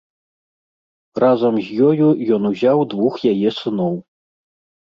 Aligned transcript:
Разам 1.23 1.55
з 1.67 1.89
ёю 1.89 2.07
ён 2.39 2.49
узяў 2.53 2.79
двух 2.95 3.13
яе 3.33 3.49
сыноў. 3.59 3.93